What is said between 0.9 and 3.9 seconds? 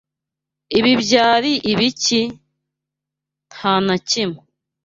byari ibiki?" "Nta